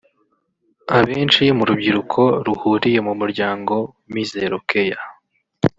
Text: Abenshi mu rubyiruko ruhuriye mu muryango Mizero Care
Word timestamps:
Abenshi 0.97 1.43
mu 1.57 1.63
rubyiruko 1.69 2.21
ruhuriye 2.45 2.99
mu 3.07 3.13
muryango 3.19 3.73
Mizero 4.13 4.57
Care 4.69 5.01